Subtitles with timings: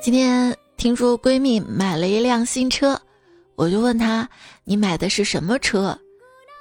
[0.00, 3.00] 今天听说闺蜜买了一辆新车，
[3.56, 4.28] 我就问她
[4.64, 5.98] ：“你买的是什么车？”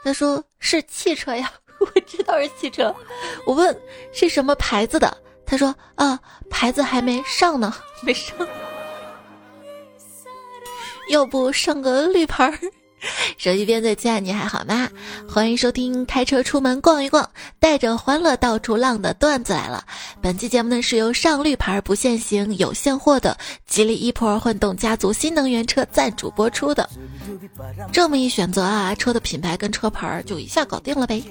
[0.01, 2.95] 她说：“是汽车呀。” 我知道是汽车。
[3.45, 3.77] 我问
[4.13, 6.17] 是什么牌子的，她说：“啊，
[6.49, 8.37] 牌子还没上呢， 没上。
[11.09, 12.57] 要不上个绿牌儿？”
[13.37, 14.89] 手机边最亲爱你还好吗？
[15.27, 17.29] 欢迎收听开车出门逛一逛，
[17.59, 19.83] 带着欢乐到处浪的段子来了。
[20.21, 26.87] 本期节目呢是由上绿牌不限行有现货的吉利 e-pro 混动家族新能源车赞助播出的。
[27.91, 31.23] 这么一选择啊，车的品牌跟车牌就一下搞定了呗。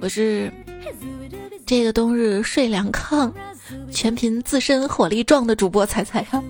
[0.00, 0.52] 我是
[1.64, 3.32] 这个冬日睡凉炕，
[3.90, 6.42] 全凭自身火力壮的主播彩彩呀。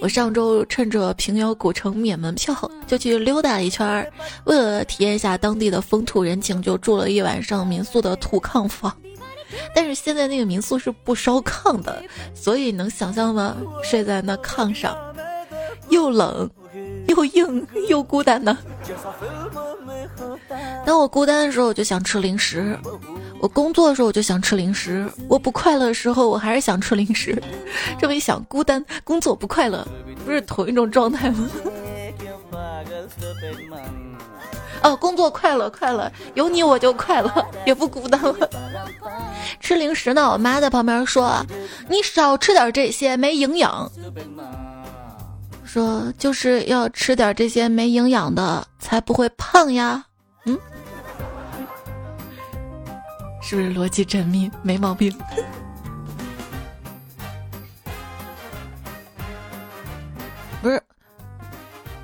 [0.00, 2.54] 我上周趁着平遥古城免门票，
[2.86, 4.10] 就去溜达了一圈儿。
[4.44, 8.92] 为了体验一下当地的风土人情，就住了一晚上民宿的土炕房。
[9.74, 12.02] 但是现在那个民宿是不烧炕的，
[12.34, 13.56] 所以能想象吗？
[13.84, 14.96] 睡在那炕上，
[15.88, 16.50] 又冷，
[17.06, 18.58] 又硬，又孤单呢。
[20.84, 22.76] 当我孤单的时候，我就想吃零食；
[23.40, 27.40] 我工作的时候，我就想吃零食；我不快乐的时候，我还是想吃零食。
[27.98, 29.86] 这么一想，孤单、工作不快乐，
[30.24, 31.48] 不是同一种状态吗？
[34.82, 38.36] 哦，工作快乐，快乐，有你我就快乐，也不孤单了。
[39.60, 41.44] 吃零食呢，我妈在旁边说
[41.88, 43.90] ：“你少吃点这些，没营养。”
[45.64, 50.04] 说就是要吃点这些没营养的，才不会胖呀。
[53.54, 55.16] 是不是逻辑缜密，没毛病？
[60.60, 60.82] 不是，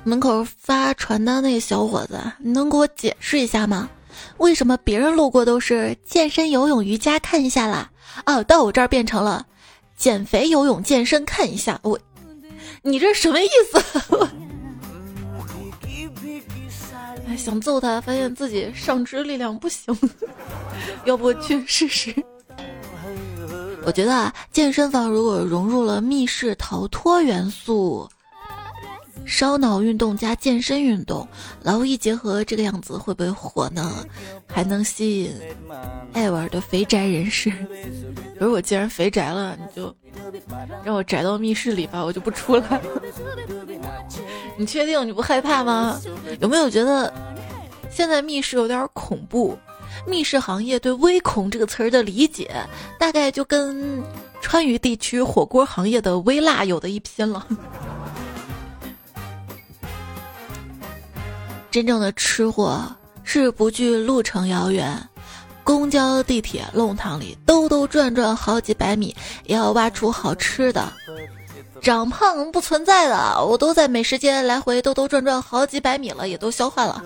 [0.05, 3.89] 门口发传单那小伙子，你能给我解释一下吗？
[4.37, 7.91] 为什么别人路过都是健身、游泳、瑜伽看一下啦？
[8.25, 9.45] 哦，到我这儿变成了
[9.97, 11.77] 减肥、游泳、健身看一下。
[11.83, 11.99] 我，
[12.81, 14.29] 你这什么意思？
[17.35, 19.95] 想揍他，发现自己上肢力量不行，
[21.05, 22.13] 要不去试试？
[23.83, 28.09] 我觉得啊，健身房如果融入了密室逃脱元素。
[29.23, 31.25] 烧脑运动加健身运动，
[31.61, 34.03] 劳逸结合，这个样子会不会火呢？
[34.47, 35.31] 还能吸引
[36.11, 37.49] 爱玩的肥宅人士。
[37.51, 39.95] 比如我既然肥宅了，你就
[40.83, 42.81] 让我宅到密室里吧，我就不出来了。
[44.57, 45.99] 你确定你不害怕吗？
[46.39, 47.11] 有没有觉得
[47.89, 49.57] 现在密室有点恐怖？
[50.07, 52.49] 密室行业对“微恐”这个词儿的理解，
[52.97, 54.01] 大概就跟
[54.41, 57.45] 川渝地区火锅行业的“微辣”有的一拼了。
[61.69, 62.81] 真正的吃货
[63.23, 64.97] 是不惧路程遥远，
[65.63, 70.91] 公交、地铁、弄堂里兜兜转转好几百米，也要挖出好吃的。
[71.81, 77.03] 长胖不存在的，我都在美食街来回兜兜转转好几百米了，也都消化了。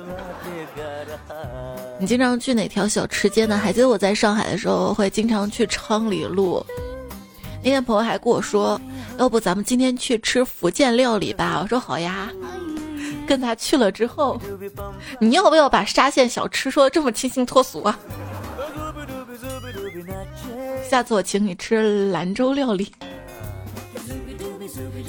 [1.97, 3.57] 你经常去哪条小吃街呢？
[3.57, 6.63] 还记得我在上海的时候，会经常去昌黎路。
[7.63, 8.79] 那天朋友还跟我说，
[9.17, 11.61] 要不咱们今天去吃福建料理吧？
[11.63, 12.29] 我说好呀。
[13.25, 14.39] 跟他去了之后，
[15.19, 17.97] 你要不要把沙县小吃说的这么清新脱俗啊？
[20.87, 22.91] 下次我请你吃兰州料理。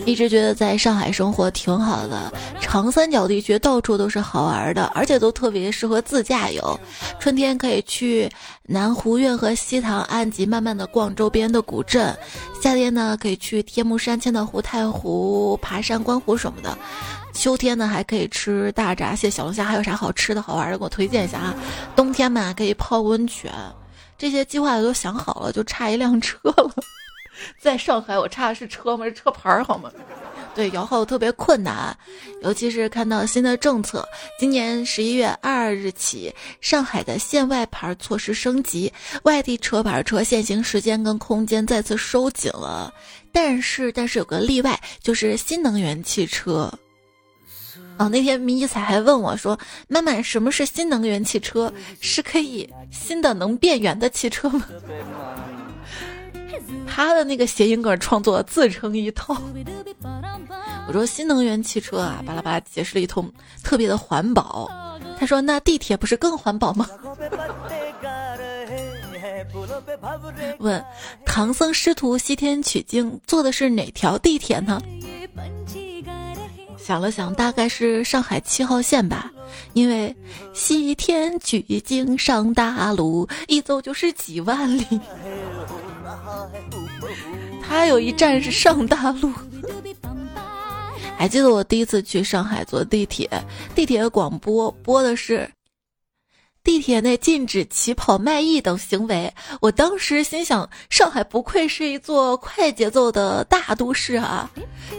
[0.06, 6.80] 一直觉得在上海生活挺好的，长三角地区到处都是好玩的，而且都特别适合自驾游。
[7.18, 8.30] 春天可以去
[8.62, 12.16] 南湖苑和西塘岸及慢慢的逛周边的古镇，
[12.62, 16.78] 夏天呢可以去天目山千岛湖、太湖、爬山观湖什么的。
[17.32, 21.54] 秋天呢，还可以吃大闸蟹、小龙虾，还有啥好吃的好玩的，给我推荐一下啊！
[21.94, 23.52] 冬天嘛，可以泡温泉，
[24.16, 26.70] 这些计划都想好了，就差一辆车了。
[27.60, 29.04] 在上海，我差的是车吗？
[29.04, 29.90] 是车牌好吗？
[30.54, 31.96] 对，摇号特别困难，
[32.42, 34.08] 尤其是看到新的政策，
[34.38, 38.90] 今年十一月二日起，上海的限外牌措施升级，
[39.24, 42.92] 外地车牌车限行时间跟空间再次收紧了。
[43.32, 46.72] 但是，但是有个例外，就是新能源汽车。
[47.98, 51.70] 哦，那天迷彩还问我说：“妈妈，什么是新能源汽车？
[52.00, 54.66] 是可以新的能变圆的汽车吗？”
[56.86, 59.36] 他的那个谐音梗创作自成一套。
[60.88, 63.30] 我说新能源汽车啊，巴拉巴拉解释了一通，
[63.62, 64.70] 特别的环保。
[65.18, 66.88] 他说：“那地铁不是更环保吗？”
[70.58, 70.84] 问
[71.24, 74.80] 唐僧师徒西天取经坐的是哪条地铁呢？
[76.78, 79.32] 想了想，大概是上海七号线吧，
[79.72, 80.14] 因为
[80.54, 84.86] 西天取经上大路，一走就是几万里。
[87.62, 89.32] 他有一站是上大路。
[91.18, 93.28] 还记得我第一次去上海坐地铁，
[93.74, 95.50] 地铁广播播的是。
[96.62, 99.32] 地铁内禁止起跑卖艺等行为。
[99.60, 104.50] 我当时心想，上海不愧是一座快节奏的大都市啊！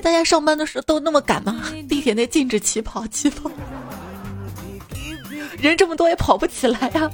[0.02, 1.62] 大家上班的时候都那么赶吗？
[1.90, 3.52] 地铁内禁止起跑，起跑，
[5.60, 7.12] 人这么多也跑不起来呀。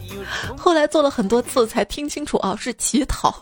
[0.55, 3.35] 后来坐了很多次才听清楚啊，是乞讨。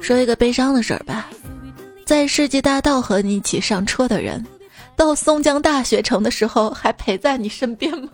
[0.00, 1.28] 说一个悲伤的事儿吧，
[2.04, 4.44] 在世纪大道和你一起上车的人。
[4.96, 8.10] 到松江大学城的时候，还陪在你身边吗？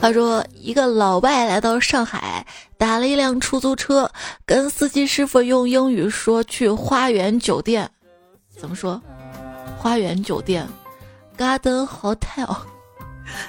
[0.00, 2.44] 他说，一个老外来到上海，
[2.76, 4.10] 打了一辆出租车，
[4.44, 7.88] 跟司机师傅用英语说去花园酒店，
[8.58, 9.00] 怎么说？
[9.78, 10.66] 花园酒店
[11.38, 12.56] ，Garden Hotel。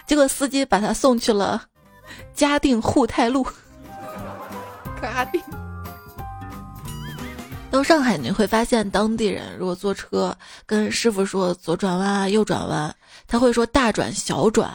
[0.05, 1.63] 结果司机把他送去了
[2.35, 3.47] 嘉定沪太路。
[5.01, 5.41] 嘉定。
[7.69, 12.93] 到上海你会发现，当地人如果坐车跟师傅说左转弯、右转弯，
[13.27, 14.69] 他会说大转、小转。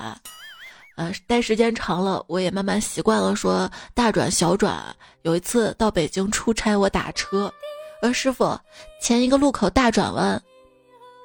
[0.97, 4.83] 呃，待时间长了，我也慢慢习惯了说大转、小转。
[5.23, 7.53] 有一次到北京出差，我打车，
[8.01, 8.59] 呃，师傅
[9.03, 10.43] 前一个路口大转弯，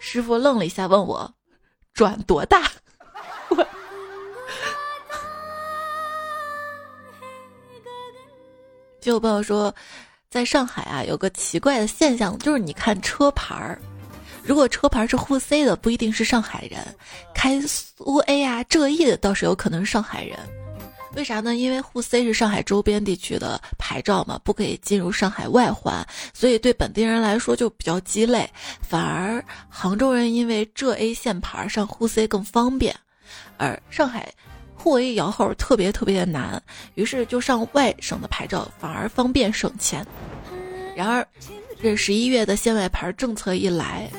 [0.02, 1.34] 师傅愣了一下，问我
[1.94, 2.70] 转多大？
[9.02, 9.74] 就有朋友说。
[10.30, 13.78] 在上海啊，有个奇怪的现象，就是你看车牌儿，
[14.42, 16.80] 如果车牌是沪 C 的，不一定是上海人；
[17.36, 20.40] 开苏 A 啊、浙 E 的，倒是有可能是上海人。
[21.18, 21.58] 为啥呢？
[21.58, 26.02] 因为沪 C 是上海周边地区的牌照嘛，不可以进入上海外环，
[26.34, 28.50] 所以对本地人来说就比较鸡肋。
[28.82, 32.96] 反而杭州人因为浙 A 限牌上沪 C 更方便，
[33.58, 34.34] 而上海。
[34.82, 36.62] 沪 A 摇号特别特别的难，
[36.96, 40.04] 于是就上外省的牌照，反而方便省钱。
[40.96, 41.26] 然而，
[41.80, 44.10] 这十一月的限外牌政策一来，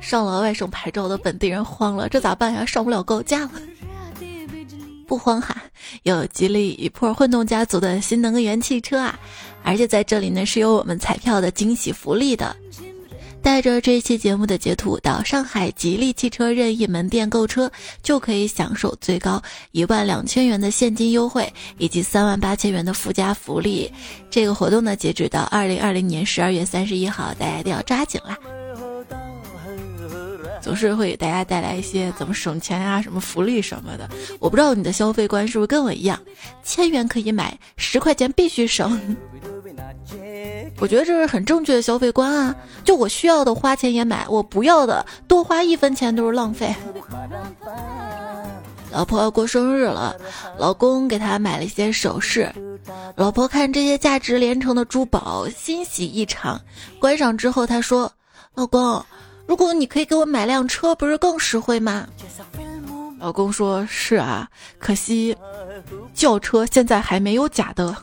[0.00, 2.64] 上了外省牌照的本地人慌了，这咋办呀？
[2.64, 3.52] 上不了高架了。
[5.08, 5.60] 不慌哈，
[6.04, 9.18] 有吉利一破混动家族的新能源汽车啊，
[9.64, 12.54] 而且在这里呢是有我们彩票的惊喜福利的。
[13.42, 17.70] 带着这期节目的截图到上海吉利汽车任意门店购车，
[18.02, 19.42] 就可以享受最高
[19.72, 23.90] 一万两千元的现金优惠，以及三万八千元的附加福利。
[24.30, 28.36] 这个活动呢，截止到二零二零年十二月三十一号，大家一定要抓紧啦！
[30.62, 34.08] 总是会给大家带来一些怎么省钱啊、什么福利什么的。
[34.38, 36.20] 我不知道你的消费观是不是跟我一样，
[36.62, 39.16] 千元可以买，十块钱必须省。
[40.78, 42.54] 我觉得这是很正确的消费观啊！
[42.84, 46.74] 就我需要的花钱也买，我不要的多花一分钱都是浪费。
[48.90, 50.16] 老婆要过生日了，
[50.58, 52.50] 老公给她买了一些首饰。
[53.14, 56.60] 老婆看这些价值连城的珠宝，欣喜异常。
[56.98, 58.10] 观赏之后，她说
[58.54, 59.04] ：“老公，
[59.46, 62.06] 如果你可以给我买辆车，不是更实惠吗？”
[63.20, 65.36] 老公说：“是啊，可惜
[66.14, 67.94] 轿车现在还没有假的。”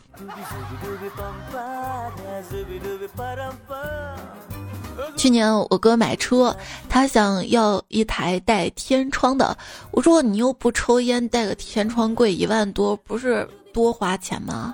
[5.17, 6.55] 去年我哥买车，
[6.87, 9.57] 他想要一台带天窗的。
[9.91, 14.73] 我说你又不抽烟，带个天窗贵一万多，不是多花钱吗？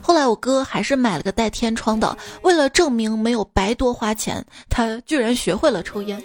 [0.00, 6.20] 后来我哥还是买了个带天窗的，为了证明没有白多花钱，他居然学会了抽烟。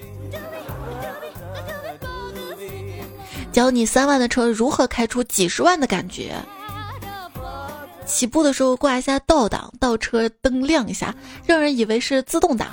[3.52, 6.36] 教你三万的车如何开出几十万的感觉。
[8.06, 11.14] 起步的时候挂一下倒档，倒车灯亮一下，
[11.46, 12.68] 让人以为是自动挡。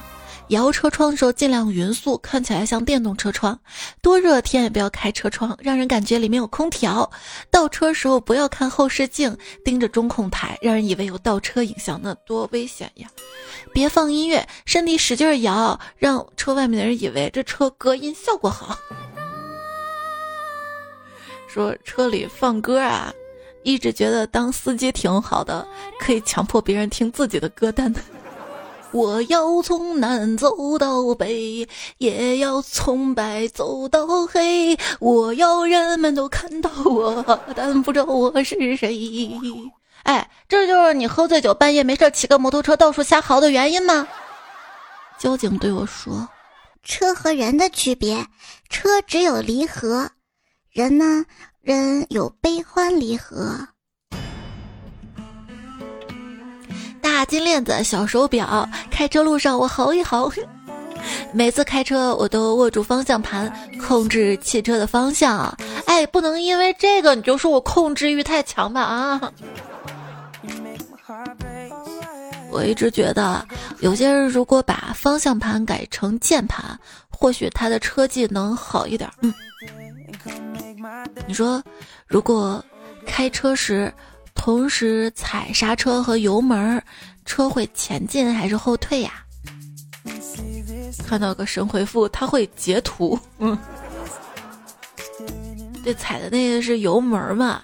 [0.52, 3.58] 摇车窗的时候尽量匀速，看起来像电动车窗。
[4.02, 7.10] 多热天也不要开车窗，让人感觉里面有空调。
[7.50, 13.08] 倒车时候不要看后视镜，盯着中控台，让人以为有倒车影像，那多危险呀！
[13.72, 18.78] 别放音乐，身体使劲摇，让车外面的人以为这车隔音效果好。
[21.48, 23.10] 说车里放歌啊。
[23.64, 25.66] 一直觉得当司机挺好的，
[26.00, 27.94] 可以强迫别人听自己的歌单。
[28.92, 31.66] 我要从南走到北，
[31.98, 34.78] 也要从白走到黑。
[35.00, 39.30] 我要人们都看到我，但不知道我是谁。
[40.04, 44.06] 哎，这就是你喝醉酒半夜没事骑个摩托车到处瞎嚎的原因吗？
[45.18, 46.28] 交警对我说
[46.82, 48.26] ：“车和人的区别，
[48.68, 50.10] 车只有离合，
[50.70, 51.24] 人呢？”
[51.62, 53.68] 人有悲欢离合。
[57.02, 60.30] 大金链子、小手表，开车路上我嚎一嚎。
[61.34, 65.52] 每次开车我都握住方向盘，控制汽车的方向。
[65.86, 69.20] 哎，不能因为这个你就说我控制欲太强吧啊！
[72.50, 73.44] 我一直觉得，
[73.80, 76.78] 有些人如果把方向盘改成键盘，
[77.10, 79.10] 或许他的车技能好一点。
[79.22, 79.34] 嗯，
[81.26, 81.60] 你说，
[82.06, 82.64] 如果
[83.06, 83.92] 开车时
[84.34, 86.82] 同时踩刹车和油门，
[87.24, 89.24] 车会前进还是后退呀？
[91.06, 93.18] 看到个神回复，他会截图。
[93.38, 93.56] 嗯，
[95.84, 97.62] 对踩的那个是油门嘛？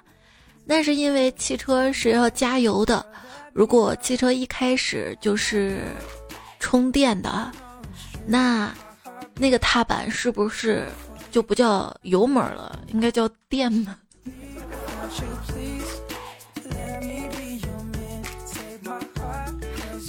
[0.64, 3.04] 那是因为汽车是要加油的。
[3.52, 5.82] 如果汽车一开始就是
[6.60, 7.50] 充电的，
[8.26, 8.72] 那
[9.34, 10.87] 那个踏板是不是
[11.30, 12.78] 就不叫油门了？
[12.88, 13.94] 应该叫电门。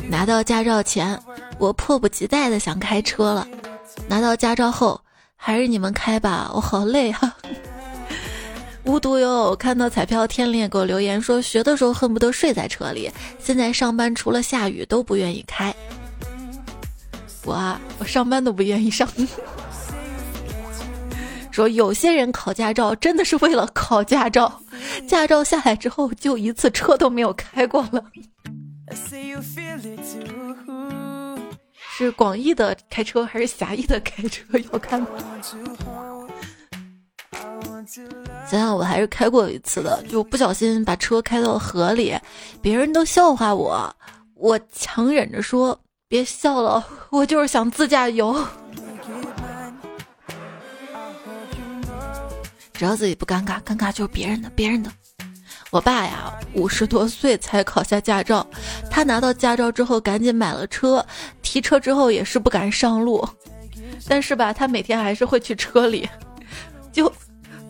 [0.10, 1.22] 拿到驾照前，
[1.60, 3.46] 我迫不及待的想开车了；
[4.08, 5.00] 拿到驾照后，
[5.36, 7.38] 还是你们开吧，我好累啊。
[8.86, 15.72] 无独有偶，看到彩票天灵也给我留言说，学的时候恨不得睡在车里，现在上班除了下雨都不愿意开。
[17.46, 19.08] 我啊，我上班都不愿意上。
[21.52, 24.60] 说有些人考驾照真的是为了考驾照，
[25.08, 28.04] 驾照下来之后就一次车都没有开过了。
[31.98, 35.06] 是广义的开车还是狭义的开车 要看。
[38.50, 42.18] 想想我还是开过一次的，就不小心把车开到河里，
[42.62, 43.94] 别人都笑话我，
[44.36, 48.36] 我强忍着说别笑了， 我就是想自驾游。
[52.74, 54.90] 只要自己不尴尬，尴尬就是别人的，别人的。
[55.72, 58.46] 我爸呀，五十多岁才考下驾照，
[58.90, 61.06] 他拿到驾照之后赶紧买了车，
[61.42, 63.28] 提车之后也是不敢上路，
[64.08, 66.10] 但是吧，他每天还是会去车里，
[66.92, 67.12] 就。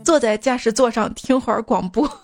[0.02, 2.10] 坐在驾驶座上听会儿广播。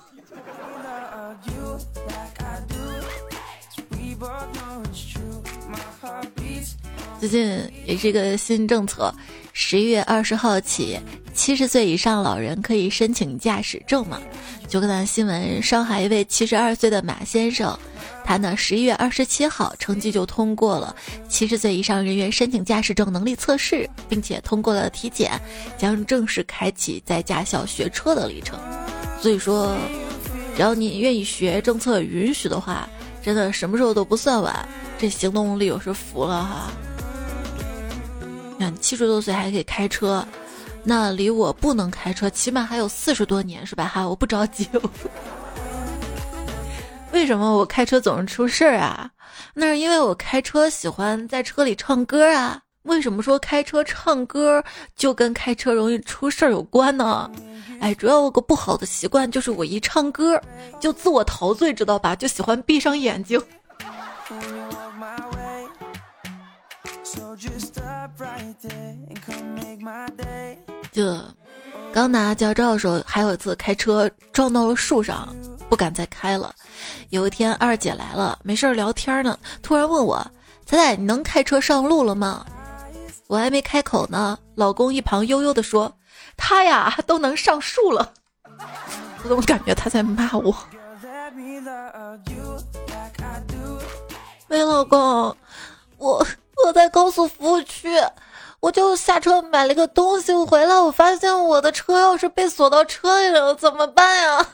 [7.20, 9.14] 最近也是一个新政策，
[9.54, 11.00] 十一月二十号起，
[11.36, 14.20] 七十岁以上老人可以申请驾驶证嘛？
[14.68, 17.78] 就看新闻，上海一位七十二岁的马先生。
[18.24, 20.96] 他呢，十一月二十七号成绩就通过了
[21.30, 25.40] 七十岁以上人员申请驾驶证能力测试，并且通过了体检，
[25.78, 28.58] 将正式开启在驾校学车的历程。
[29.22, 29.78] 所以说，
[30.56, 32.90] 只要你愿意学，政策允许的话，
[33.22, 34.68] 真的什么时候都不算晚。
[34.98, 36.72] 这行动力我是服了哈！
[38.58, 40.26] 看七十多岁还可以开车，
[40.88, 43.86] 那离我不能开车起码还有四十多年是吧？
[43.86, 44.70] 哈，我不着急。
[47.12, 49.10] 为什么我开车总是出事儿啊？
[49.54, 52.62] 那是因为我开车喜欢在车里唱歌啊。
[52.84, 54.64] 为什么说开车唱歌
[54.96, 57.32] 就跟开车容易出事儿有关呢？
[57.82, 60.40] 哎，主要有个不好的习惯，就是我一唱歌
[60.80, 62.16] 就自我陶醉，知道吧？
[62.16, 63.42] 就喜欢闭上眼睛。
[70.96, 71.20] 就
[71.94, 75.36] 刚拿驾照的时候，还有一次开车撞到了树上。
[75.68, 76.54] 不敢再开了。
[77.10, 80.26] 有一天，二姐来了，没事儿聊天呢，突然问我
[80.64, 82.46] ：“彩彩，你能开车上路了吗？”
[83.28, 85.92] 我还没开口呢，老公一旁悠悠地说
[86.38, 88.14] ：“他呀，都能上树了。”
[89.24, 90.56] 我怎么感觉他在骂我？
[94.48, 95.36] 喂，老公，
[95.98, 96.26] 我
[96.64, 97.90] 我在高速服务区，
[98.66, 104.48] 我就下车买了个东西，我回来我发现我的车钥匙被锁到车里了，怎么办呀？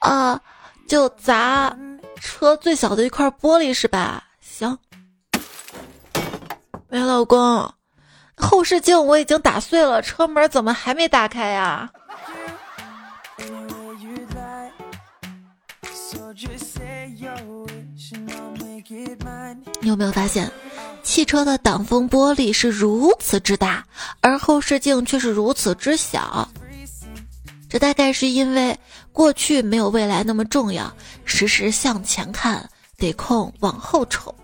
[0.04, 0.38] 啊，
[0.86, 1.74] 就砸
[2.20, 4.22] 车最小的一块玻璃是吧？
[4.42, 4.76] 行。
[6.90, 7.72] 喂，老公，
[8.36, 11.90] 后视镜我已经打碎了，车门怎么还没打开呀？
[19.80, 20.50] 你有没有发现，
[21.04, 23.84] 汽车的挡风玻璃是如此之大，
[24.20, 26.48] 而后视镜却是如此之小？
[27.68, 28.76] 这大概是因为
[29.12, 30.92] 过去没有未来那么重要，
[31.24, 34.34] 时时向前看，得空往后瞅。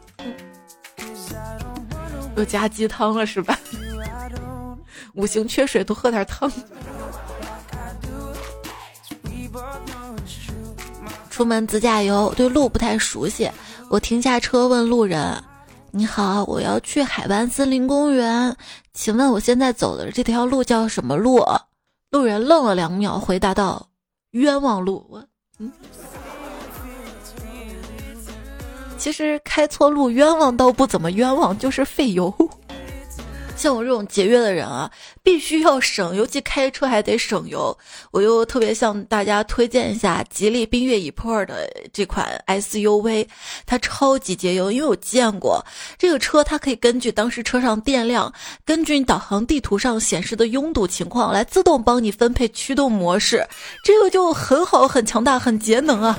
[2.37, 3.59] 又加鸡汤了是吧？
[5.14, 6.50] 五行缺水，多喝点汤。
[11.31, 13.50] 出门自驾游，对路不太熟悉，
[13.88, 15.43] 我停下车问路人
[15.93, 18.57] ：“你好，我要去海湾森林公园，
[18.95, 21.45] 请问我现在走的这条路叫什么路？”
[22.11, 23.89] 路人愣了两秒，回答道
[24.33, 25.25] ：“冤枉路。”我，
[25.59, 25.71] 嗯，
[28.97, 32.33] 其实开错路冤枉倒不怎么冤枉，就是费油。
[33.61, 34.90] 像我这种节约的人啊，
[35.23, 37.76] 必须要省，尤其开车还得省油。
[38.11, 43.26] 我又特别向大家推荐一下吉利缤越 ePro 的这款 SUV，
[43.67, 45.62] 它超级节油，因为我见过
[45.99, 48.33] 这个车，它可以根据当时车上电量，
[48.64, 53.47] 根据你导航地图上显示的拥堵情况来自动帮你分配驱动模式，
[53.85, 56.19] 这个就很好、很强大、很节能啊。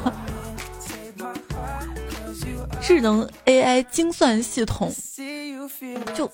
[2.81, 4.91] 智能 AI 精算系统，
[6.15, 6.29] 就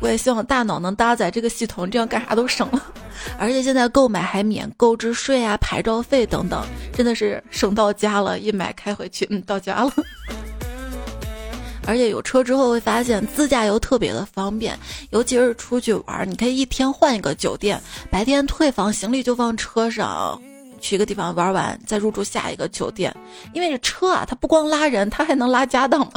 [0.00, 2.82] 我也希望大脑能搭载这个系统，这样干啥都省了。
[3.38, 8.38] 而且现在购买还免购置税啊、牌照费等等，真的是省到家了。
[8.38, 9.92] 一买开回去，嗯，到家了。
[11.86, 14.78] 而且有车之后会发现自驾游特别的方便，
[15.10, 17.80] 尤其是出去玩，你可以一天换一个酒店，
[18.10, 20.40] 白天退房，行李就放车上。
[20.80, 23.14] 去一个地方玩完，再入住下一个酒店。
[23.52, 26.12] 因为这车啊，它不光拉人，它还能拉家当嘛。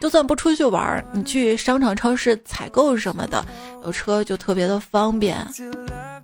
[0.00, 3.44] 就算不出去玩，你去商场、超市采购什么的，
[3.84, 5.46] 有车就特别的方便。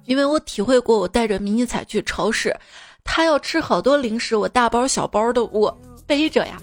[0.07, 2.57] 因为我体会过，我带着迷你彩去超市，
[3.05, 6.57] 他要吃好多零食，我大包小包的我背着呀，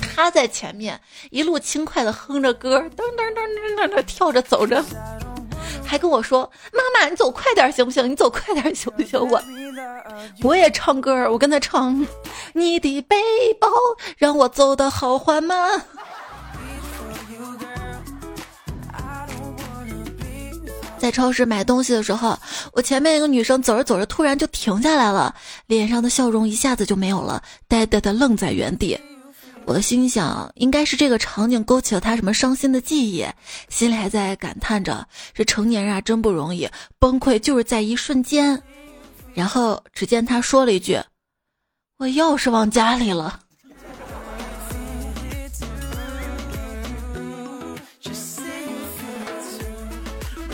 [0.00, 4.84] 他在前面一路轻快的哼着歌，噔噔噔噔噔噔跳着走着。
[5.86, 8.10] 还跟我说：“妈妈，你走快点行不行？
[8.10, 9.40] 你走快点行不行？”我
[10.42, 12.06] 我也唱歌，我跟他唱
[12.52, 13.16] ：“你的背
[13.60, 13.68] 包
[14.16, 15.82] 让我走的好缓慢。”
[20.98, 22.36] 在超市买东西的时候，
[22.72, 25.34] 我前面一个女生走着走着突然就停下来了，
[25.66, 28.98] 脸上的笑容一下子就没有了，呆呆的愣在原地。
[29.66, 33.26] 我的心想，应该是这个场景勾起了他什么伤心的记忆，
[33.68, 35.04] 心里还在感叹着：
[35.34, 36.70] 这成年人啊真不容易，
[37.00, 38.62] 崩溃就是在一瞬间。
[39.34, 40.98] 然后只见他说了一句
[41.98, 43.40] ：“我钥匙忘家里了。”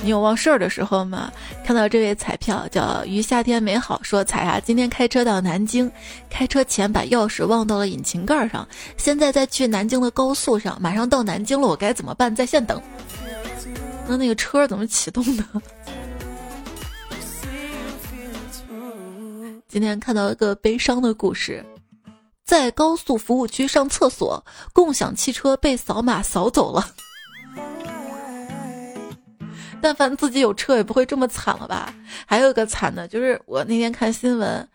[0.02, 1.31] 你有忘事儿的时候吗？
[1.72, 5.90] 看到这位彩票叫于夏天美好说彩啊，今天开车到南京，
[6.28, 12.37] 开车前把钥匙忘到了引擎盖上，现在在去南京的高速上，马上到南京了，我该怎么办？
[12.37, 12.78] 在线等。
[14.06, 15.42] 那那个车怎么启动的？
[19.66, 21.64] 今天看到一个悲伤的故事，
[22.44, 26.87] 在高速服务区上厕所，共享汽车被扫码扫走了。
[29.83, 31.92] 但凡自己有车，也不会这么惨了吧？
[32.25, 34.68] 还有一个惨的，就是我那天看新闻，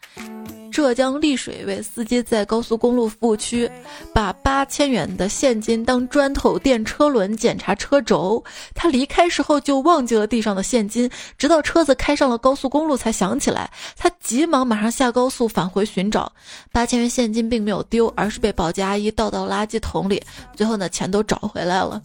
[0.71, 3.71] 浙江丽水一位司机在高速公路服务区，
[4.13, 8.43] 把八千元的现金当砖头垫车轮检查车轴。
[8.75, 13.71] 他离开时候就忘记了地上的现金，直到车子开上了高速公路才想起来。
[13.95, 16.31] 他急忙马上下高速返回寻找，
[16.71, 20.21] 八千元现金并没有丢，而是被保洁阿姨倒到垃圾桶里。
[20.53, 22.01] 最后呢，钱都找回来了。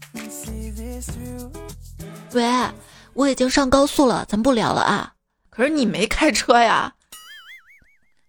[2.33, 2.43] 喂。
[3.14, 5.12] 我已经上高速了，咱不聊了啊！
[5.51, 6.92] 可是你没开车呀。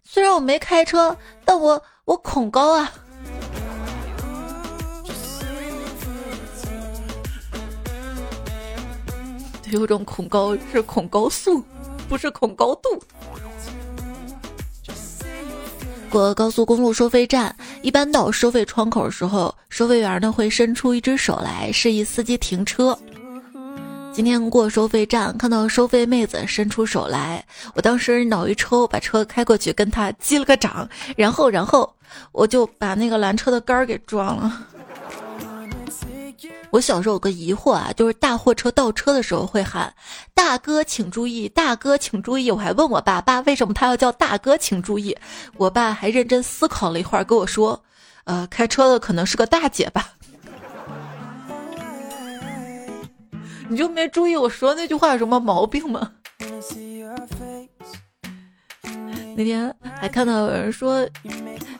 [0.04, 2.92] 虽然我没开车，但我我恐高啊。
[9.70, 11.64] 有种恐高是恐高速，
[12.08, 13.02] 不是恐高度。
[16.10, 22.96] 过高速公路收费站，一般到收费窗口的时候，收费员呢会伸出一只手来示意司机停车。
[24.14, 31.92] 今天过收费站，看到收费妹子伸出手来，我当时脑一抽，把车开过去跟她击了个掌，然后，然后
[32.30, 34.66] 我就把那个拦车的杆儿给撞了。
[36.70, 39.92] 我小时候有个疑惑啊，就是大货车倒车的时候会喊
[40.32, 45.16] “大哥请注意，大哥请注意”，我还问我爸爸为什么他要叫大哥请注意，
[45.56, 47.82] 我爸还认真思考了一会儿跟我说
[48.24, 50.12] ：“呃，开车的可能是个大姐吧。”
[53.68, 56.12] 你就没注意我说那句话有什么毛病吗？
[59.36, 61.08] 那天还看到有人说，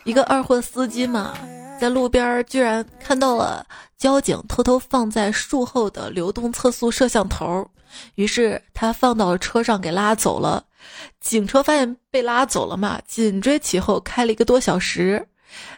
[0.03, 1.33] 一个二货司机嘛，
[1.79, 3.65] 在路边居然看到了
[3.97, 7.69] 交警偷偷放在树后的流动测速摄像头，
[8.15, 10.65] 于是他放到了车上给拉走了。
[11.21, 15.27] 警车发现被拉走了嘛，紧追其后开了一个多小时。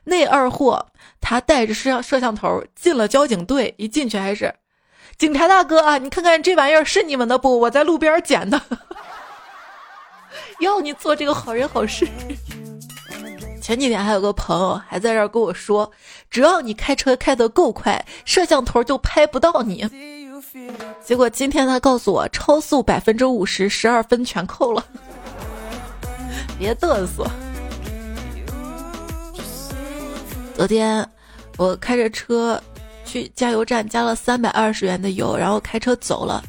[0.05, 0.87] 那二货
[1.21, 4.53] 他带着摄像摄像头进了交警队，一进去还是。
[5.17, 7.59] 警察大哥啊，你看看这玩意儿是你们的不？
[7.59, 8.61] 我在路边捡的。
[10.61, 12.07] 要你做这个好人好事。
[13.59, 15.91] 前几天还有个朋友还在这儿跟我说，
[16.29, 19.89] 只要你开车开得够快，摄像头就拍不到你。
[21.03, 24.85] 结果今天他告诉我，超速百分之五十，十二分全扣了。
[26.59, 27.25] 别嘚瑟。
[30.55, 31.07] 昨天
[31.57, 32.61] 我开着车
[33.07, 36.43] 去加油站加了三百二十元的油，然后开车走了。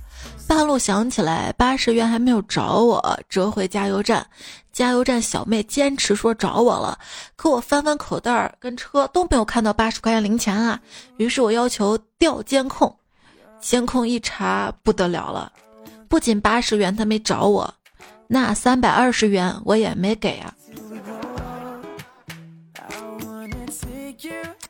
[0.46, 4.26] 半路想起来八十元还没有找我，折回加油站。
[4.72, 6.98] 加油站小妹坚持说找我了，
[7.36, 10.80] 可我翻翻口袋儿跟车都没有看到八十块钱零钱啊。
[11.16, 12.94] 于是我要求调监控，
[13.60, 15.52] 监控一查不得了了，
[16.08, 17.74] 不仅八十元他没找我，
[18.26, 20.54] 那三百二十元我也没给啊。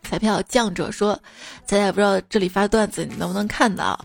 [0.09, 1.21] 彩票降者说
[1.68, 4.03] ：“彩彩不知道这里发段子你能不能看到？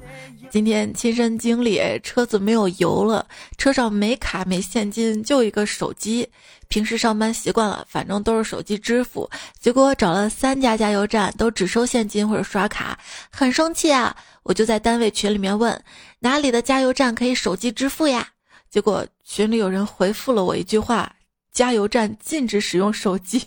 [0.52, 3.26] 今天亲身经历，车子没有油了，
[3.58, 6.28] 车上没卡没现金，就一个手机。
[6.68, 9.30] 平时上班习惯了，反正都是手机支付。
[9.58, 13.00] 结果找了三家加油站，都只收现金或者刷卡，
[13.32, 14.14] 很生气啊！
[14.44, 15.82] 我就在单位群里面问，
[16.20, 18.28] 哪里的加油站可以手机支付呀？
[18.70, 21.16] 结果群里有人回复了我一句话：
[21.54, 23.42] 加油站禁止使用手机。”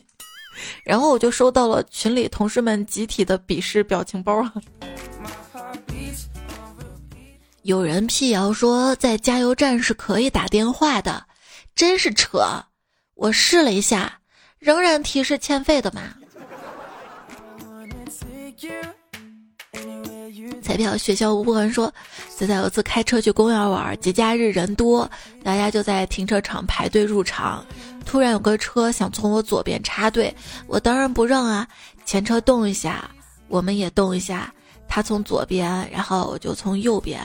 [0.85, 4.45] 然后我就收到了群里同事们集体的鄙视表情包。
[7.62, 11.27] 有人辟谣说在加油站是可以打电话的，
[11.75, 12.40] 真是扯！
[13.14, 14.21] 我试了一下，
[14.59, 16.03] 仍然提示欠费的嘛。
[20.66, 21.94] 彩票学校无痕说，
[22.29, 25.09] 仔仔有次开车去公园玩，节假日人多，
[25.44, 27.64] 大家就在停车场排队入场。
[28.05, 30.35] 突然有个车想从我左边插队，
[30.66, 31.68] 我当然不让啊！
[32.05, 33.09] 前车动一下，
[33.46, 34.52] 我们也动一下，
[34.88, 37.22] 他从左边，然后我就从右边，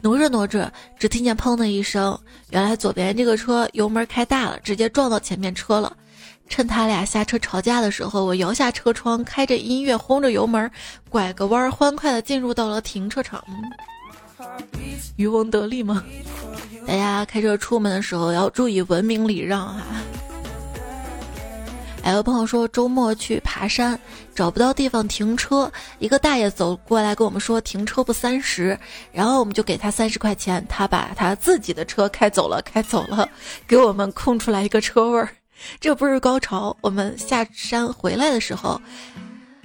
[0.00, 5.96] 挪着挪着，只听见砰的一声，原来左边这个车油门开大了，直接撞到前面车了。
[6.50, 10.70] 趁他俩下车吵架的时候，我摇下车窗，开着音乐，轰着油门，
[11.08, 13.42] 拐个弯，欢快的进入到了停车场。
[15.16, 16.04] 渔翁得利吗？
[16.86, 19.82] 大家开车出门的时候要注意文明礼让哈。
[22.02, 23.98] 还有朋友说周末去爬山
[24.34, 28.76] 找不到地方停车，一个大爷走过来跟我们说停车不三十，
[29.12, 33.28] 然后我们就给他三十块钱，他把他自己的车开走了，开走了，
[33.68, 35.28] 给我们空出来一个车位儿，
[35.80, 36.76] 这不是高潮。
[36.80, 38.80] 我们下山回来的时候，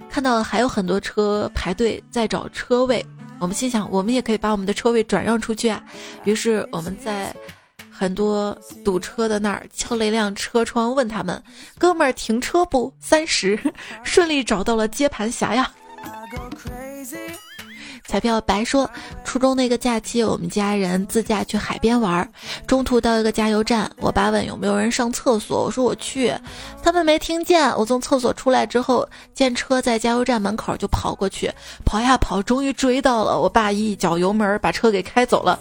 [0.10, 3.06] 看到还有很多车排队在找车位。
[3.40, 5.84] 我们心想，我们也可以把我们的车位转让出去啊。
[6.24, 7.36] 于是我们在
[7.92, 11.42] 很多堵车的那儿敲了一辆车窗，问他们
[11.78, 12.94] ：“哥们儿，停车不？
[13.00, 13.60] 三十。
[14.04, 15.70] ”顺利找到了接盘侠呀。
[18.08, 18.90] 彩票白说，
[19.24, 22.30] 初中那个假期，我们家人自驾去海边玩，
[22.68, 26.32] 中途到一个加油站，我爸问有没有人上厕所，我说我去，
[26.84, 27.68] 他们没听见。
[27.76, 31.52] 我从厕所出来之后，见车在加油站门口，就跑过去，
[31.84, 33.40] 跑呀跑，终于追到了。
[33.40, 35.60] 我爸一脚油门把车给开走了，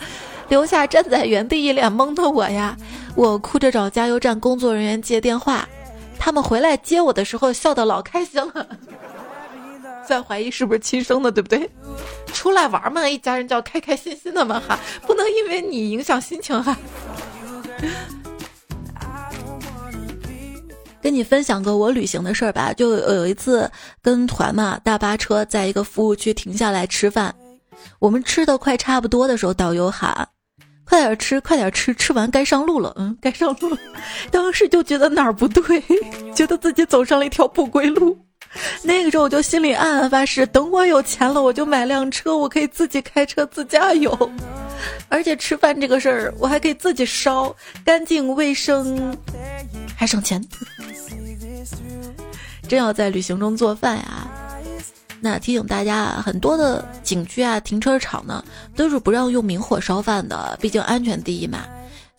[0.49, 2.77] 留下站在原地一脸懵的我呀。
[3.15, 5.67] 我哭着找加油站工作人员接电话，
[6.19, 8.67] 他们回来接我的时候，笑得老开心了。
[10.07, 11.69] 在怀疑是不是亲生的，对不对？
[12.33, 16.77] 出来玩嘛，一家人就要开开心心的嘛哈，不能因为你影响心情哈。
[21.01, 27.35] 跟你分享个我旅行的事儿吧，就有一次跟团嘛，大巴车在一个服务区停下来吃饭，
[27.99, 30.27] 我们吃的快差不多的时候，导游喊
[30.89, 33.79] ：“快点吃，快点吃，吃完该上路了。”嗯，该上路了。
[34.33, 35.83] 当时就觉得哪儿不对，
[36.35, 38.19] 觉得自己走上了一条不归路。
[38.83, 44.31] 那个时候我就心里暗暗发誓，等我有钱了，我就买辆车，我可以自己开车自驾游，
[45.09, 49.17] 而且吃饭这个事儿我还可以自己烧，干净卫生，
[49.97, 50.43] 还省钱。
[52.69, 54.29] 真要在旅行中做饭呀？
[55.21, 58.45] 那提醒大家啊，很多的景区啊、停车场呢，
[58.77, 61.65] 都是不让用明火烧饭的，毕竟安全第一嘛。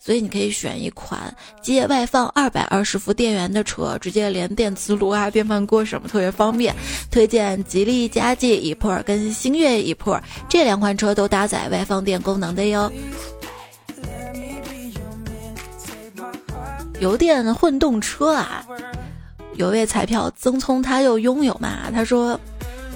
[0.06, 6.72] 所以你可以选一款接外放二百二十伏电源的车，直接连电磁炉啊、电饭锅什么特别方便。
[7.10, 12.88] 推荐吉利嘉际 e-Pro 跟星越 e-Pro 这两款车都搭载外放电功能的哟。
[17.00, 18.64] 油电混动车啊，
[19.56, 21.90] 有位彩票曾聪他又拥有嘛？
[21.92, 22.38] 他说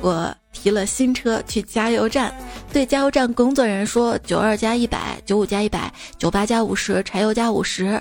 [0.01, 2.35] 我提了新车去加油站。
[2.73, 8.01] 对加油站工作人员说：“九二加一百，九五加一百，九八加五十，柴油加五十。”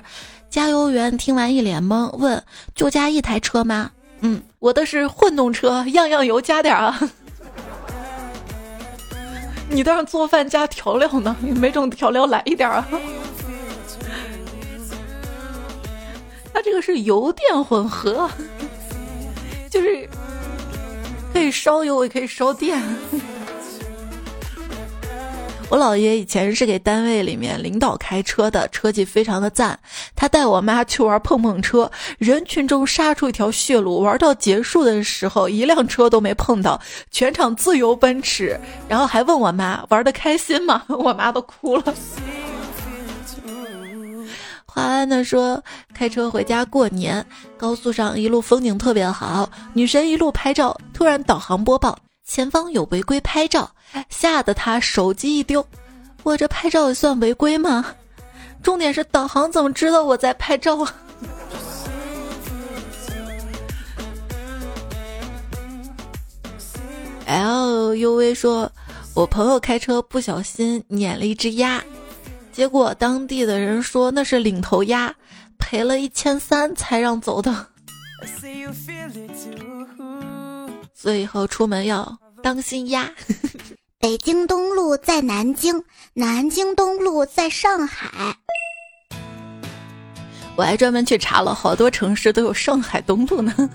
[0.50, 7.00] 加油员听完一脸懵，问：“就加一台车吗？”“嗯，我的是混动车，样样油加点啊。
[9.70, 11.36] ”“你倒是做饭加调料呢？
[11.42, 12.88] 每种调料来一点啊。
[16.52, 18.28] ”“它这个是油电混合，
[19.70, 20.10] 就是
[21.34, 22.80] 可以烧油，也可以烧电。
[25.72, 29.80] ”我姥爷以前是给单位里面领导开车的，车技非常的赞。
[30.16, 38.60] 他带我妈去玩碰碰车，人群中杀出一条血路，玩到结束的时候，一辆车都没碰到，全场自由奔驰。
[38.88, 40.82] 然后还问我妈玩的开心吗？
[40.90, 41.94] 我妈都哭了。
[44.80, 45.62] 华安呢说，
[45.94, 47.26] 开车回家过年，
[47.58, 52.00] 高速上一路风景特别好，女神一路拍照，突然导航播报。
[52.26, 53.70] 前方有违规拍照，
[54.08, 55.68] 吓得他手机一丢。
[56.24, 57.88] 我这拍照也算违规吗？
[58.64, 60.94] 重点是导航怎么知道我在拍照啊
[67.26, 68.72] ？L U V 说，
[69.14, 71.84] 我朋友开车不小心碾了一只鸭，
[72.60, 75.16] 结果当地的人说那是领头鸭，
[75.58, 77.68] 赔了一千三才让走的。
[80.94, 83.10] 所以以后出门要当心鸭。
[83.98, 85.82] 北京东路在南京，
[86.14, 88.36] 南京东路在上海。
[90.58, 93.70] 我还专门去查了，好多城市都有上海东路呢。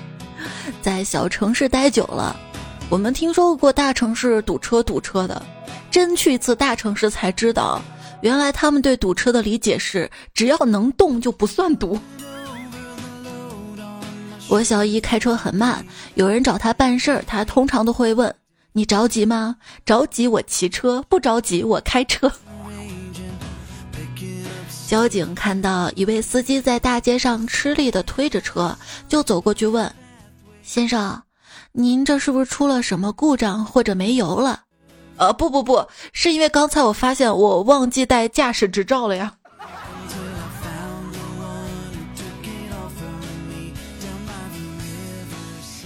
[0.82, 2.36] 在小城市待久了，
[2.90, 5.42] 我们听说过大城市堵车堵车的，
[5.90, 7.80] 真去一次大城市才知道，
[8.22, 11.98] 原来他们对堵车的理解是，只要能动就不算堵。
[14.48, 18.34] 我小姨开车很慢，有人找她办事儿，她通常都会问
[18.72, 19.56] ：“你着急吗？
[19.86, 22.30] 着急我骑车，不着急我开车。”
[24.88, 28.76] 交警看到一位司机在大街上吃力的推着车，
[29.08, 29.90] 就走过去问
[30.62, 31.22] ：“先生，
[31.70, 34.62] 您这是不是出了什么故障或者没油了
[35.20, 39.34] ？”“呃，不不不，是因为刚才我发现我忘记带驾驶执照了呀。”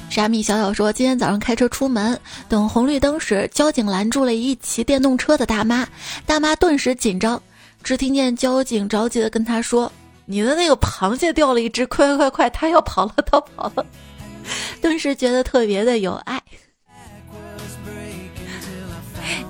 [0.09, 2.17] 傻米小小说：“今天早上开车出门，
[2.49, 5.85] 等红绿灯时，交警拦住了一骑电动车的大妈。
[6.25, 7.43] 大妈顿时紧张，
[7.83, 9.91] 只听见交警着急的跟她说
[10.27, 13.85] ：‘你的那个螃蟹掉了一只，快快快快，他要跑了，它跑了。
[14.81, 16.41] ’顿时觉得特别的有爱。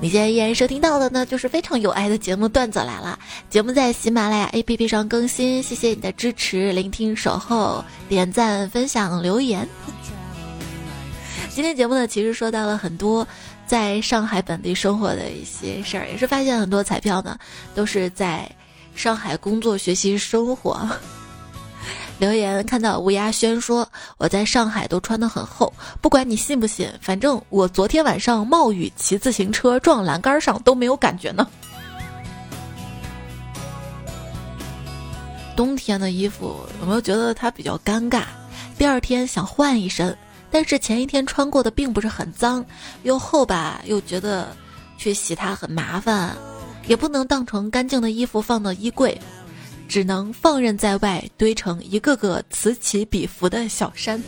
[0.00, 3.18] 你现在依然收听到的呢，就是非常有爱的节目段子来了。
[3.48, 9.66] 节目在喜马拉雅 APP 上更新，谢谢你的支持、聆听、守候、点赞、分享、留言。”
[11.48, 13.26] 今天节目呢，其实说到了很多
[13.66, 17.38] 在上海本地生活的一些事儿，也是发现很多彩票呢
[17.74, 18.46] 都是在
[18.94, 20.86] 上海工作、学习、生活。
[22.18, 31.46] 留言看到吴亚轩说：“我在上海都穿得很厚，不管你信不信，反正我昨天晚上冒雨骑自行车撞栏杆上都没有感觉呢。”
[35.56, 38.22] 冬天的衣服有没有觉得它比较尴尬？
[38.76, 40.16] 第二天想换一身。
[40.50, 42.64] 但是前一天穿过的并不是很脏，
[43.02, 44.54] 又厚吧，又觉得
[44.96, 46.32] 去洗它很麻烦，
[46.86, 49.20] 也不能当成干净的衣服放到衣柜，
[49.88, 54.22] 只能放任在外堆成一个个此起彼伏的小山。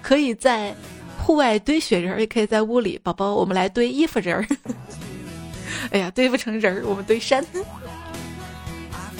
[0.00, 0.74] 可以在
[1.18, 4.46] 户外堆雪人，也可以在屋里，宝宝，我们来堆衣服人儿。
[5.92, 7.44] 哎呀，堆不成人儿，我们堆山。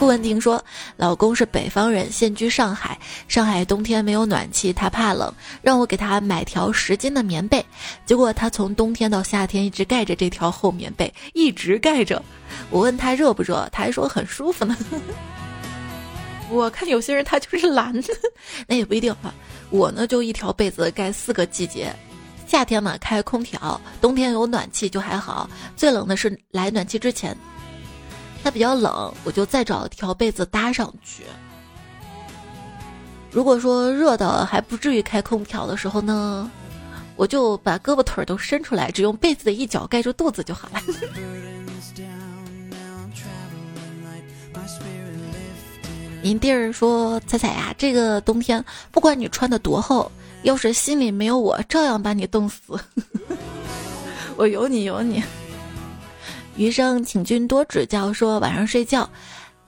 [0.03, 0.61] 顾文婷说
[0.99, 2.99] ：“老公是北方人，现居上海。
[3.29, 7.65] 上海冬天没有暖气，他怕冷，让我给他买条十斤的棉被。
[8.05, 12.21] 结果他从冬天到夏天一直盖着这条厚棉被，一直盖着。
[12.69, 14.77] 我问他热不热，他还说很舒服呢。
[16.51, 17.95] 我看有些人他就是懒，
[18.67, 19.33] 那也不一定啊。
[19.71, 21.95] 我呢就一条被子盖四个季节，
[22.45, 25.49] 夏天嘛开空调，冬天有暖气就还好。
[25.77, 27.37] 最冷的是来暖气之前。”
[28.43, 31.23] 它比较冷，我就再找条被子搭上去。
[33.31, 36.51] 如果说热的还不至于开空调的时候呢，
[37.17, 40.81] 我就把胳膊腿都伸出来，只用被子的一角盖住肚子就好了。
[46.25, 52.79] 您弟儿说：“彩彩呀，这个冬天不管你穿的多厚，要是心里没有我，照样把你冻死。
[54.37, 55.21] 我有你，有你。”
[56.57, 58.13] 余生，请君多指教。
[58.13, 59.09] 说晚上睡觉，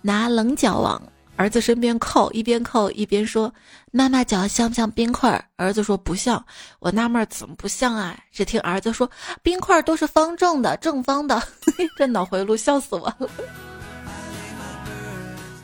[0.02, 1.00] 拿棱角往
[1.36, 3.52] 儿子身边靠，一边靠一边说
[3.90, 6.44] ：“妈妈脚像不像冰块？”儿子说：“不像。”
[6.78, 8.16] 我纳闷怎么不像啊？
[8.30, 9.10] 只听儿子说
[9.42, 11.42] ：“冰块都是方正的，正方的。
[11.96, 13.28] ”这脑回路笑死我了。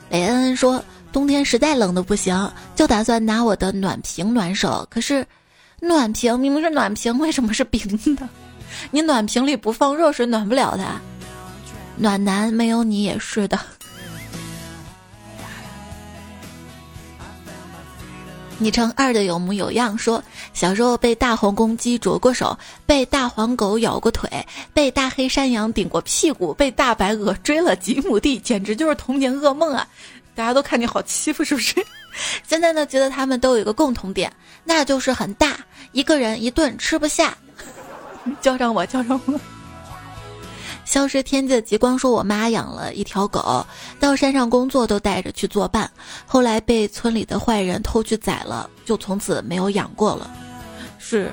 [0.09, 4.85] 雷恩恩说：“冬天实在冷的不行，就打算拿我的暖瓶暖手。
[4.91, 5.25] 可是，
[5.81, 7.81] 暖瓶明明是暖瓶，为什么是冰
[8.17, 8.29] 的？
[8.91, 10.85] 你暖瓶里不放热水，暖不了的。”
[11.97, 13.61] 暖男没有你也是的。
[18.59, 24.29] 昵称二的有模有样说，小时候被大黄公鸡啄过手，被大黄狗咬过腿，
[24.75, 29.87] 被大黑山羊顶过屁股，被大白鹅追了几亩地，简直就是童年噩梦啊！
[30.35, 31.75] 大家都看你好欺负是不是？
[32.47, 34.31] 现在呢，觉得他们都有一个共同点，
[34.63, 35.57] 那就是很大，
[35.93, 37.37] 一个人一顿吃不下。
[38.41, 39.41] 叫上我，叫上我。
[40.85, 43.65] 消失天际的极光说：“我妈养了一条狗，
[44.01, 45.89] 到山上工作都带着去作伴，
[46.27, 50.29] 后来被村里的坏人偷去宰了，就从此没有养过了。
[50.99, 51.31] 是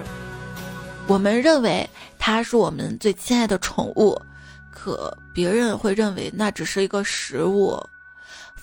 [1.07, 4.15] 我们认为它是我们最亲爱的宠物，
[4.71, 7.81] 可别人会认为那只是一个食物。”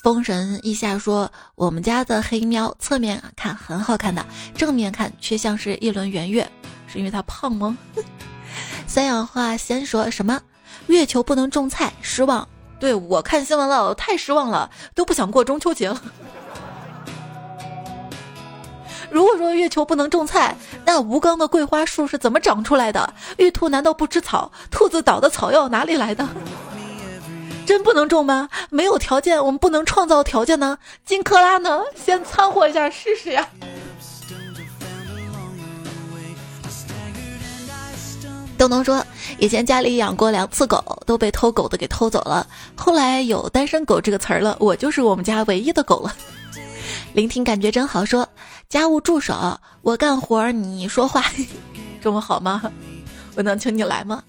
[0.01, 6.49] 风神一下说：“我们家的黑喵侧面看很好看的，正面看却像是一轮圆月，
[6.95, 7.77] 是因为他胖吗？”
[8.87, 10.41] 三氧化先说什么？
[10.87, 12.47] 月球不能种菜，失望。
[12.79, 16.01] 对我看新闻了，太失望了，都不想过中秋节了。
[19.11, 23.13] 如果说月球不能种菜，那吴刚的桂花树是怎么长出来的？
[23.39, 24.53] 玉兔难道不吃草？
[24.71, 26.29] 兔子岛的草药哪里来的？
[27.67, 28.49] 真不能种吗？
[28.71, 30.79] 没有条件，我们不能创造条件呢？
[31.05, 31.83] 金克拉呢？
[31.97, 33.49] 先掺和一下试试呀。
[38.57, 39.05] 东东说，
[39.39, 42.47] 以前家里养过两次狗，都被偷狗的给偷走了。
[42.77, 46.15] 后来有“单身狗”这个词儿了，我就是我们家唯一的狗了。
[47.13, 48.29] 聆听感觉真好，说
[48.69, 51.25] 家务助手，我干活你说话，
[52.01, 52.63] 这么好吗？
[53.35, 54.23] 我能请你来吗？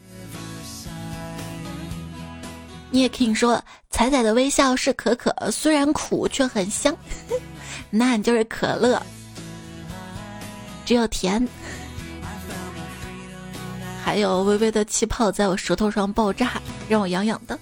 [2.89, 6.95] 你也可以说彩彩的微笑是可可，虽然苦却很香，
[7.91, 9.01] 那你就是可乐，
[10.85, 11.47] 只有甜。
[14.05, 17.57] 还有微微的气泡在我舌头上爆炸，让我痒痒的。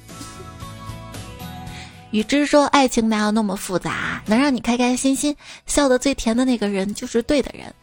[2.12, 4.22] 雨之说：“爱情哪有那么复杂？
[4.26, 5.34] 能让你开开心心
[5.68, 7.74] 笑得最甜的那个人就是对的人。”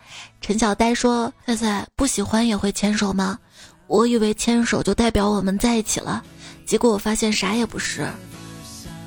[0.43, 3.39] 陈小呆说：“菜菜不喜欢也会牵手吗？
[3.87, 6.23] 我以为牵手就代表我们在一起了，
[6.67, 8.07] 结果我发现啥也不是。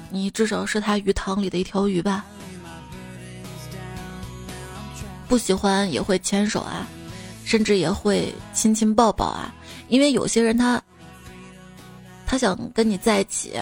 [0.09, 2.25] 你至少是他鱼塘里的一条鱼吧？
[5.27, 6.87] 不喜欢也会牵手啊。”
[7.45, 9.53] 甚至也会亲亲抱抱啊，
[9.87, 10.81] 因为有些人他，
[12.25, 13.53] 他想跟你在一起，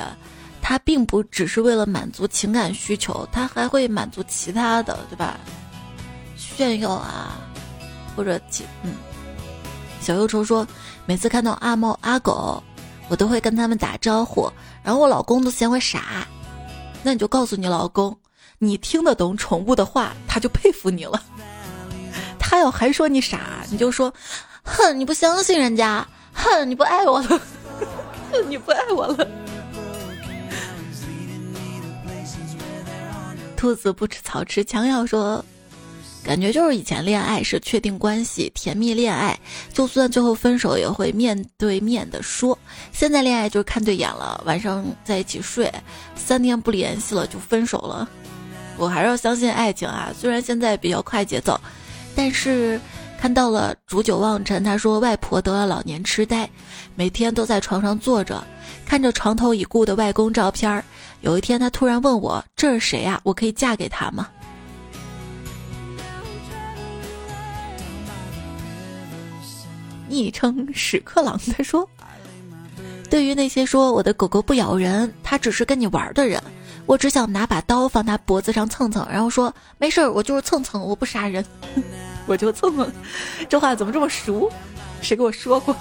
[0.61, 5.39] 他并不只是为了满足情感需求，他还会满足其他的，对吧？
[6.37, 7.39] 炫耀啊，
[8.15, 8.93] 或者其嗯，
[9.99, 10.65] 小忧愁说，
[11.05, 12.61] 每次看到阿猫阿狗，
[13.09, 14.51] 我都会跟他们打招呼，
[14.83, 16.27] 然后我老公都嫌我傻，
[17.03, 18.15] 那你就告诉你老公，
[18.59, 21.21] 你听得懂宠物的话，他就佩服你了。
[22.51, 24.13] 他要还说你傻，你就说，
[24.61, 29.25] 哼，你不相信人家，哼，你不爱我了，哼， 你不爱我了。
[33.55, 35.41] 兔子不吃草吃枪药说，
[36.25, 39.39] 感觉就是以前恋爱是确定关系，甜蜜恋爱，
[39.71, 42.59] 就算最后分手也会面对面的说。
[42.91, 45.73] 现在恋爱就是看对眼了，晚上在一起睡，
[46.17, 48.09] 三天不联系了就分手了。
[48.75, 51.57] 我还是要相信爱情啊，虽然现在比较快节奏。
[52.15, 52.79] 但是
[53.19, 56.49] 看到了煮酒忘尘，他说外婆得了老年痴呆，
[56.95, 58.43] 每天都在床上坐着，
[58.85, 60.83] 看着床头已故的外公照片儿。
[61.21, 63.19] 有一天他突然问我：“这是谁呀？
[63.23, 64.27] 我可以嫁给他吗？”
[70.09, 71.87] 昵称屎壳郎他说
[73.09, 76.41] ：“对于那些说我的狗狗不咬人，它只是跟你玩的人。”
[76.85, 81.45] 我只想拿把刀放他脖子上蹭蹭，然后说没事儿，我就是蹭蹭，我不杀人，
[82.27, 82.91] 我就蹭蹭。
[83.47, 84.51] 这话怎么这么熟？
[85.01, 85.75] 谁给我说过？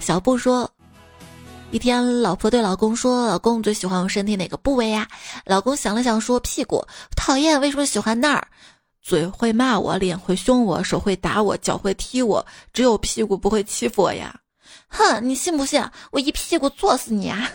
[0.00, 0.70] 小布说，
[1.70, 5.08] 一天老婆对老公说：“老公最喜欢我身体哪个部位呀？”
[5.46, 6.84] 老公想了想说：“屁股。”
[7.16, 8.46] 讨厌，为什么喜欢那儿？
[9.00, 14.38] 嘴会骂我，脸会凶我，手会打我，脚会踢我，只有屁股不会欺负我呀！
[14.88, 17.50] 哼，你信不信我一屁股坐死你啊？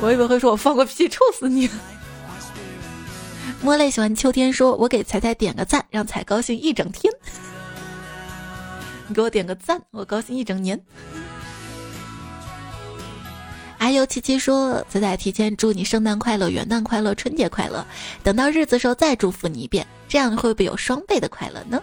[0.00, 1.68] 我以为会说我放个屁臭死你。
[3.62, 7.12] 莫泪喜欢秋天，说我给彩彩点个赞，让彩高兴一整天。
[9.08, 10.78] 你给我点个赞，我高兴一整年。
[13.78, 17.84] 阿尤，七七说彩彩提前祝你圣诞快乐、元旦快乐、春节快乐，
[18.22, 21.82] 等到日子时候再祝福你一遍，这样会不会有双倍的快乐呢？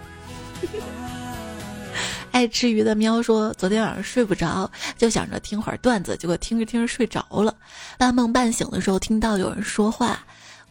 [2.34, 7.56] 爱吃鱼的喵说：“昨天晚上睡不着，就想着听会儿段子，结果听着听着睡着了。
[7.96, 10.18] 半梦半醒的时候听到有人说话，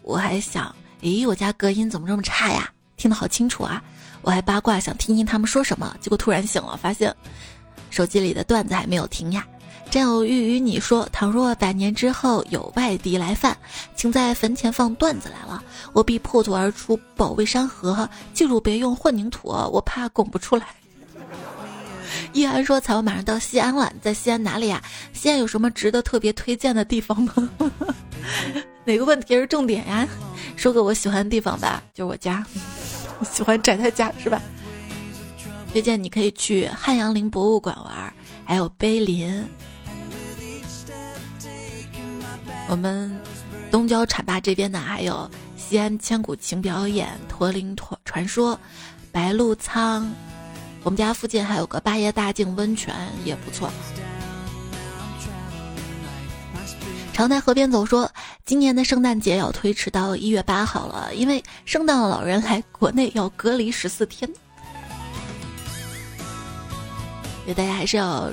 [0.03, 2.69] 我还想，咦，我家隔音怎么这么差呀？
[2.97, 3.81] 听得好清楚啊！
[4.23, 7.15] 我还八卦想听听他们说什么，结果突然醒了，发现
[7.91, 9.47] 手机里的段子还没有停呀。
[9.89, 13.57] 战友玉与你说，倘若百年之后有外敌来犯，
[13.95, 18.09] 请在坟前放段子来了，我必破土而出， 保卫山河。
[18.35, 20.67] 记住别用混凝土，我怕拱不出来。
[22.33, 24.83] 易安说：“彩我马上到西安了，在西安哪里呀？
[25.12, 27.51] 西安有什么值得特别推荐的地方吗？
[28.85, 30.09] 哪个问题是重点呀？
[30.57, 32.45] 说个我喜欢的地方吧，就是我家，
[33.18, 34.41] 我喜欢宅在家是吧？
[35.72, 38.12] 推荐你可以去汉阳陵博物馆玩，
[38.45, 39.45] 还有碑林。”
[42.68, 43.14] 我们
[43.70, 48.59] 东郊浐灞这边呢，还有西安千古情表演、驼铃传传说、
[49.11, 50.11] 白鹿仓。
[50.83, 53.70] 我们家附近还有个八爷大境温泉，也不错。
[57.12, 58.11] 常在河边走说，
[58.45, 64.28] 今年的圣诞节要推迟到一月八号了，因为圣诞老人来国内要隔离十四天。
[67.45, 68.33] 所以大家还是要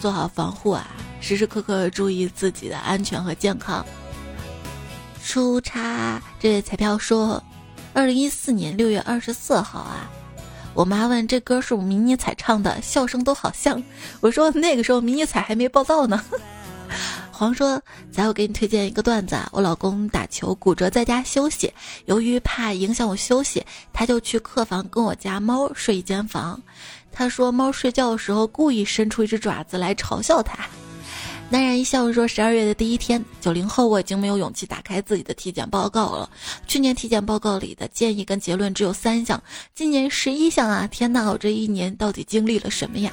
[0.00, 0.88] 做好防护啊！
[1.20, 3.84] 时时刻刻注意自己的安全和健康。
[5.24, 7.42] 出差这位彩票说，
[7.92, 10.10] 二零一四年六月二十四号啊，
[10.76, 13.82] 我妈问这歌是我迷你彩唱的，笑声都好像。
[14.20, 16.22] 我说那个时候迷你彩还没报道呢。
[17.32, 17.80] 黄说，
[18.12, 21.72] 咱我给你推荐一个段子，我老公打球骨折在家休息，
[22.04, 26.60] 由于怕影响我休息，他就去客房跟我家猫睡一间房。
[27.10, 30.66] 他说猫睡觉的时候故意伸出一只爪子来嘲笑他。
[31.48, 36.28] 男人一笑说：“十二月的第一天，九零后我已经没有勇气打开自己的体检报告了。
[36.66, 39.40] 去年体检报告里的建议跟结论只有三项，
[39.72, 40.88] 今年十一项啊！
[40.88, 43.12] 天呐，我这一年到底经历了什么呀？”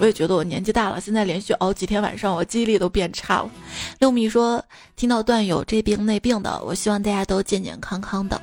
[0.00, 3.50] 我也觉得我年纪大了，现在连续熬几天晚上，我记忆力都变差了。
[3.98, 4.62] 六米说
[4.96, 8.40] ：“听到段友这病那病的，我希望大家都健健康康的。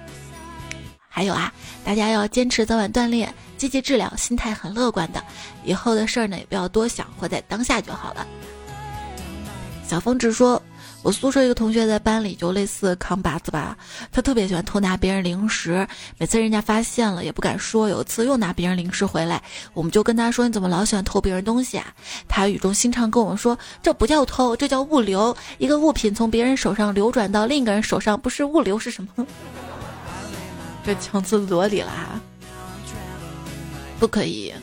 [1.15, 1.49] 还有啊，
[1.85, 5.23] 大家要坚持早晚锻炼。”积极治疗，心态很乐观的，
[5.63, 8.27] 以后的事儿呢也不要多想，活在当下就好了。
[9.87, 10.61] 小峰只说，
[11.03, 13.77] 我宿舍一个同学在班里就类似扛把子吧，
[14.11, 15.87] 他特别喜欢偷拿别人零食，
[16.17, 17.87] 每次人家发现了也不敢说。
[17.87, 19.41] 有一次又拿别人零食回来，
[19.73, 21.93] 我们就跟他说：“你怎么老喜欢偷别人东西啊？”
[22.27, 25.35] 他语重心长跟我们说：“这不叫偷，这叫物流。
[25.59, 29.25] 一个物品从别人手上流转到另一个人手上，不是物流是什么？”
[30.85, 32.21] 这强词夺理了哈。
[33.99, 34.53] 不可以，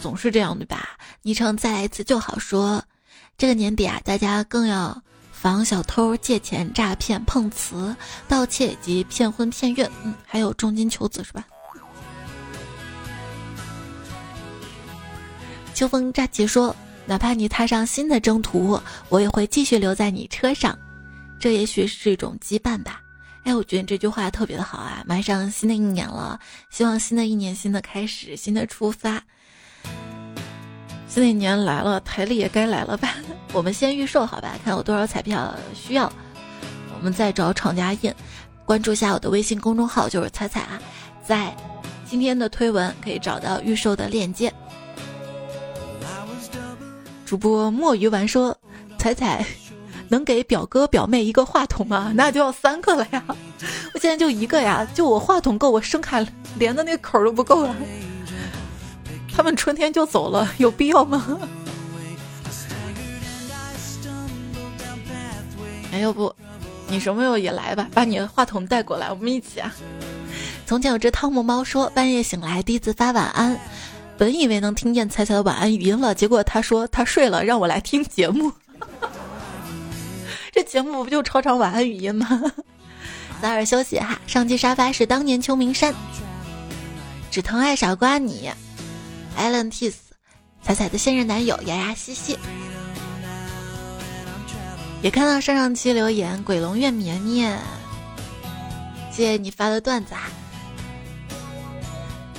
[0.00, 0.96] 总是这样对吧？
[1.22, 2.82] 昵称再来一次就好说。
[3.36, 7.94] 这个年底啊，大家更要防小偷、借钱、诈骗、碰瓷、
[8.26, 11.44] 盗窃以及骗婚骗孕，嗯，还有重金求子是吧？
[15.74, 16.74] 秋风乍起说
[17.04, 18.80] ：“哪怕你踏上新的征途，
[19.10, 20.78] 我也会继续留在你车上。”
[21.38, 23.02] 这也许是一种羁绊吧。
[23.46, 25.04] 哎，我觉得你这句话特别的好啊！
[25.06, 26.38] 马上新的一年了，
[26.68, 29.22] 希望新的一年新的开始，新的出发。
[31.06, 33.14] 新的一年来了，台历也该来了吧？
[33.52, 36.12] 我们先预售好吧，看有多少彩票需要，
[36.92, 38.12] 我们再找厂家印。
[38.64, 40.82] 关注一下我的微信公众号，就是彩彩啊，
[41.24, 41.56] 在
[42.04, 44.52] 今天的推文可以找到预售的链接。
[47.24, 48.58] 主播墨鱼丸说
[48.98, 49.46] ：“彩彩。”
[50.08, 52.12] 能给表哥表妹一个话筒吗？
[52.14, 53.22] 那就要三个了呀！
[53.94, 56.24] 我现在就一个呀，就我话筒够，我声卡
[56.56, 57.74] 连的那个口都不够了。
[59.34, 61.38] 他们春天就走了，有必要吗？
[65.92, 66.34] 哎，要不
[66.88, 67.88] 你什么时候也来吧？
[67.92, 69.74] 把你的话筒带过来，我们一起啊！
[70.66, 73.58] 从前有只汤姆猫说，半夜醒来第一次发晚安，
[74.16, 78.52] 本以为能听见彩彩的晚安语音了，结果他说他睡了，让我来听节目。
[80.56, 82.26] 这节目不就超长晚安语音吗？
[83.42, 84.18] 早点休息哈。
[84.26, 85.94] 上期沙发是当年秋名山，
[87.30, 88.50] 只疼爱傻瓜你
[89.38, 89.92] ，Allen Tis，
[90.62, 92.38] 彩彩的现任男友牙牙西西。
[95.02, 97.58] 也看到上上期留言，鬼龙院绵绵，
[99.12, 100.22] 谢谢你发的段子哈。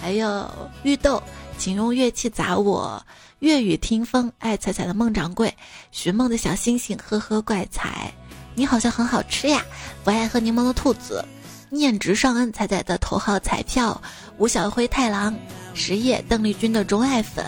[0.01, 0.49] 还有
[0.82, 1.22] 绿豆，
[1.58, 3.05] 请用乐器砸我。
[3.39, 5.55] 粤语听风，爱彩彩的孟掌柜，
[5.91, 8.12] 寻梦的小星星，呵呵怪彩，
[8.55, 9.64] 你好像很好吃呀。
[10.03, 11.24] 不爱喝柠檬的兔子，
[11.70, 14.01] 念直上恩，彩彩的头号彩票，
[14.38, 15.36] 吴小辉太郎，
[15.76, 17.45] 实业邓丽君的钟爱粉，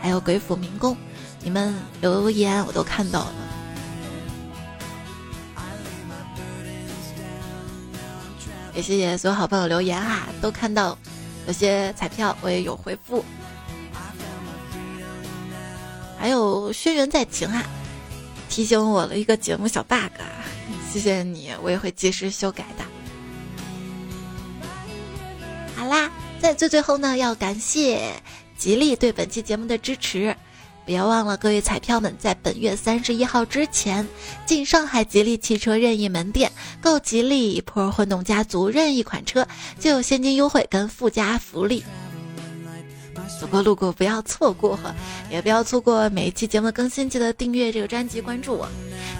[0.00, 0.96] 还有鬼斧民工，
[1.42, 3.34] 你们留言我都看到了。
[8.74, 10.98] 也谢谢所有好朋友留言哈，都看到，
[11.46, 13.24] 有些彩票我也有回复。
[16.18, 17.64] 还有轩辕在情啊，
[18.48, 20.10] 提醒我了一个节目小 bug，
[20.92, 22.84] 谢谢你，我也会及时修改的。
[25.76, 26.10] 好啦，
[26.40, 28.12] 在最最后呢，要感谢
[28.56, 30.36] 吉利对本期节目的支持，
[30.84, 34.06] 别忘了，各位彩票们，在本月三十一号之前
[34.44, 36.50] 进上海吉利汽车任意门店
[36.80, 39.46] 购吉利 Pro 混动家族任意款车，
[39.78, 41.84] 就有现金优惠跟附加福利。
[43.40, 44.78] 走过路过不要错过，
[45.30, 48.68] 也不要错过每一期节目的更新，记得订阅这个专辑，关注我。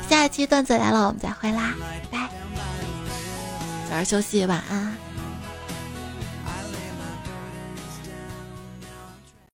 [0.08, 1.74] 下一期段子来了，我们再会啦，
[2.10, 2.30] 拜拜。
[3.88, 5.07] 早点休息，晚安。